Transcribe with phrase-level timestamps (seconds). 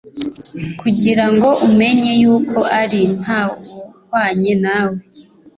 [0.81, 4.99] kugira ngo umenye yuko ari nta wuhwanye nawe